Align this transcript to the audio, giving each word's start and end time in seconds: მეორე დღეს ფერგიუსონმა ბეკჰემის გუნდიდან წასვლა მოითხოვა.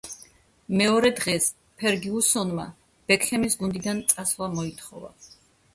მეორე 0.79 1.11
დღეს 1.19 1.49
ფერგიუსონმა 1.83 2.67
ბეკჰემის 3.13 3.61
გუნდიდან 3.63 4.05
წასვლა 4.15 4.51
მოითხოვა. 4.59 5.17